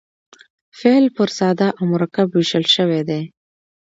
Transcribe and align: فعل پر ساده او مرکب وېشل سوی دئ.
فعل 0.79 1.05
پر 1.15 1.29
ساده 1.37 1.67
او 1.77 1.83
مرکب 1.93 2.27
وېشل 2.31 2.65
سوی 2.75 3.01
دئ. 3.09 3.23